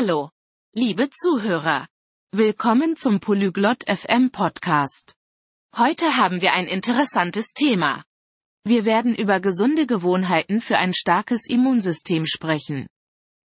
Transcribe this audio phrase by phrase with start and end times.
[0.00, 0.30] Hallo,
[0.76, 1.88] liebe Zuhörer.
[2.30, 5.16] Willkommen zum Polyglot FM Podcast.
[5.76, 8.04] Heute haben wir ein interessantes Thema.
[8.62, 12.86] Wir werden über gesunde Gewohnheiten für ein starkes Immunsystem sprechen.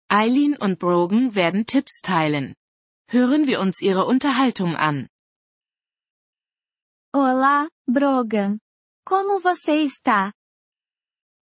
[0.07, 2.55] Eileen und Brogan werden Tipps teilen.
[3.11, 5.07] Hören wir uns ihre Unterhaltung an.
[7.13, 8.59] Olá, Brogan.
[9.05, 10.33] Como você está?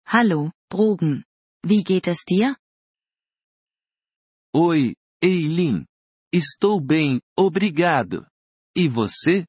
[0.06, 1.24] Hallo, Brogan.
[1.62, 2.56] Wie geht es dir?
[4.56, 5.84] Oi, Eileen.
[6.32, 8.24] Estou bem, obrigado.
[8.76, 9.44] E você?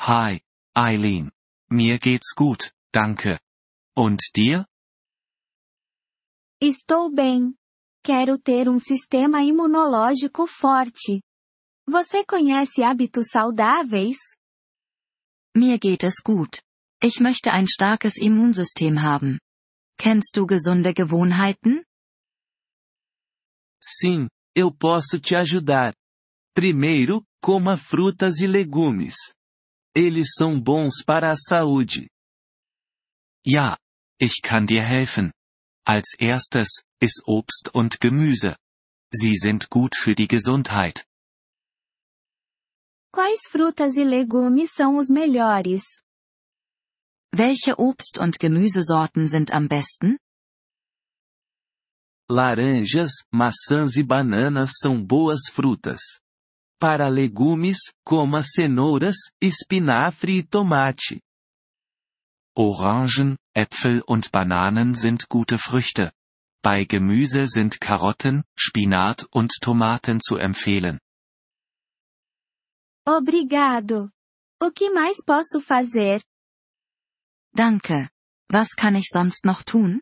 [0.00, 0.42] Hi,
[0.76, 1.30] Eileen.
[1.70, 3.40] Mir geht's gut, danke.
[3.96, 4.66] Und dir?
[6.60, 7.54] Estou bem.
[8.04, 11.22] Quero ter um sistema imunológico forte.
[11.88, 14.18] Você conhece hábitos saudáveis?
[15.56, 16.60] Mir geht es gut.
[17.02, 19.38] Ich möchte ein starkes Immunsystem haben.
[19.98, 21.84] Kennst du gesunde Gewohnheiten?
[23.82, 25.94] Sim, eu posso te ajudar.
[26.54, 29.14] Primeiro, coma frutas e legumes.
[29.94, 32.08] Eles são bons para a saúde.
[33.46, 33.78] Ja,
[34.20, 35.32] ich kann dir helfen.
[35.86, 38.56] Als erstes, iss Obst und Gemüse.
[39.14, 41.06] Sie sind gut für die Gesundheit.
[43.10, 46.02] Quais frutas e legumes são os melhores?
[47.34, 50.18] Welche Obst- und Gemüsesorten sind am besten?
[52.30, 56.00] Laranjas, maçãs e bananas são boas frutas.
[56.78, 61.20] Para legumes, coma cenouras, espinafre e tomate.
[62.54, 66.12] Orangen, Äpfel und Bananen sind gute Früchte.
[66.62, 70.98] Bei Gemüse sind Karotten, Spinat und Tomaten zu empfehlen.
[73.06, 74.10] Obrigado.
[74.60, 76.20] O que mais posso fazer?
[77.54, 78.10] Danke.
[78.50, 80.00] Was kann ich sonst noch tun?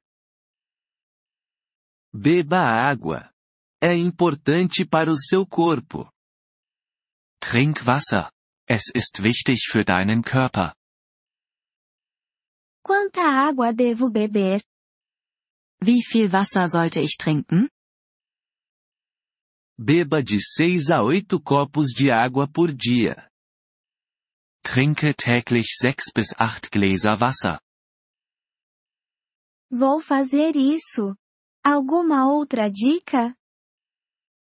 [2.19, 3.31] Beba água.
[3.79, 6.11] É importante para o seu corpo.
[7.39, 8.33] Trink Wasser.
[8.67, 10.75] Es ist wichtig für deinen Körper.
[12.83, 14.63] Quanta água devo beber?
[15.83, 17.69] Wie viel Wasser sollte ich trinken?
[19.79, 23.31] Beba de 6 a 8 copos de água por dia.
[24.65, 27.61] Trinke täglich sechs bis acht Gläser Wasser.
[29.71, 31.15] Vou fazer isso.
[31.69, 33.35] Alguma outra dica?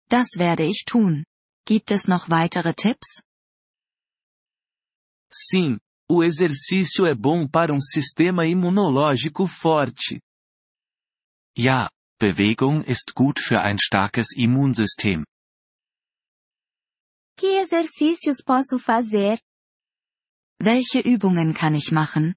[0.06, 1.24] Das werde ich tun.
[1.66, 3.22] Gibt es noch weitere Tipps?
[5.32, 5.78] Sim,
[6.10, 10.20] o exercício é bom para um sistema imunológico forte.
[11.56, 11.88] Ja,
[12.20, 15.24] Bewegung ist gut für ein starkes Immunsystem.
[17.38, 19.40] Que exercícios posso fazer?
[20.60, 22.34] Welche Übungen kann ich machen?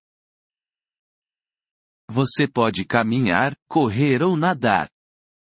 [2.10, 4.90] Você pode caminhar, correr ou nadar.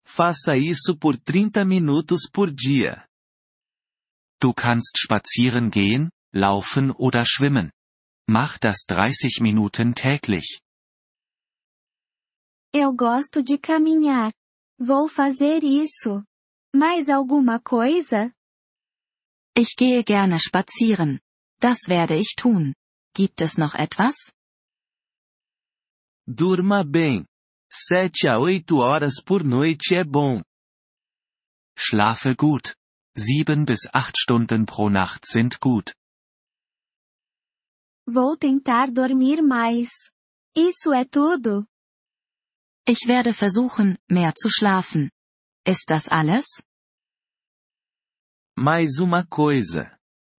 [0.04, 3.06] Faça isso por 30 minutos por dia.
[4.40, 7.70] Du kannst spazieren gehen, laufen oder schwimmen.
[8.28, 10.60] Mach das 30 Minuten täglich.
[12.72, 14.32] Eu gosto de caminhar.
[14.78, 16.24] Vou fazer isso.
[16.74, 18.32] Mais alguma coisa?
[19.56, 21.20] Ich gehe gerne spazieren.
[21.60, 22.74] Das werde ich tun.
[23.14, 24.35] Gibt es noch etwas?
[26.28, 27.24] Durma bem.
[27.72, 30.42] 7 a 8 horas por noite é bom.
[31.78, 32.74] Schlafe gut.
[33.16, 35.94] Sieben bis acht Stunden pro Nacht sind gut.
[38.06, 39.90] Vou tentar dormir mais.
[40.56, 41.66] Isso é tudo?
[42.88, 45.10] Ich werde versuchen, mehr zu schlafen.
[45.66, 46.46] Ist das alles?
[48.58, 49.98] Mais uma coisa.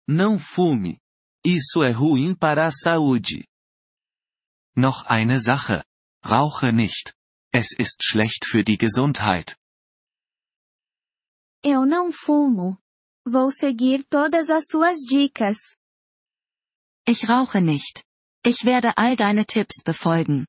[0.09, 0.99] Não fume.
[1.45, 3.47] Isso é ruim para a saúde.
[4.77, 5.85] Noch eine Sache.
[6.25, 7.15] Rauche nicht.
[7.53, 9.57] Es ist schlecht für die Gesundheit.
[11.65, 12.79] Eu não fumo.
[13.27, 15.77] Vou seguir todas as suas dicas.
[17.07, 18.05] Ich rauche nicht.
[18.45, 20.47] Ich werde all deine Tipps befolgen.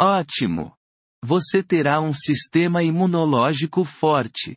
[0.00, 0.76] Ótimo!
[1.24, 4.56] Você terá um sistema imunológico forte.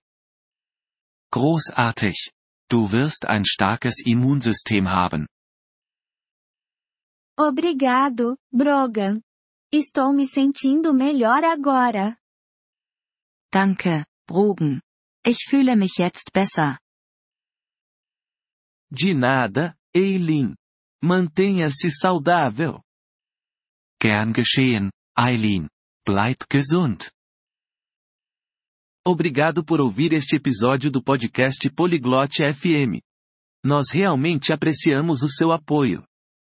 [1.32, 2.32] Großartig.
[2.70, 5.28] Du wirst ein starkes Immunsystem haben.
[7.40, 9.22] Obrigado, Brogan.
[9.72, 12.18] Estou me sentindo melhor agora.
[13.50, 14.82] Danke, Brogan.
[15.26, 16.78] Ich fühle mich jetzt besser.
[18.92, 20.54] De nada, Eileen.
[21.02, 22.82] Mantenha-se saudável.
[24.02, 25.70] Gern geschehen, Eileen.
[26.06, 27.10] Bleib gesund.
[29.08, 33.00] Obrigado por ouvir este episódio do podcast Poliglote FM.
[33.64, 36.09] Nós realmente apreciamos o seu apoio.